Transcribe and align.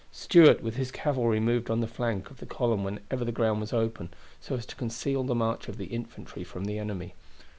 Stuart 0.11 0.63
with 0.63 0.77
his 0.77 0.89
cavalry 0.89 1.39
moved 1.39 1.69
on 1.69 1.79
the 1.79 1.85
flank 1.87 2.31
of 2.31 2.37
the 2.37 2.47
column 2.47 2.83
whenever 2.83 3.23
the 3.23 3.31
ground 3.31 3.61
was 3.61 3.71
open, 3.71 4.09
so 4.39 4.55
as 4.55 4.65
to 4.65 4.75
conceal 4.75 5.23
the 5.23 5.35
march 5.35 5.67
of 5.67 5.77
the 5.77 5.85
infantry 5.93 6.43
from 6.43 6.65
the 6.65 6.79
enemy. 6.79 7.13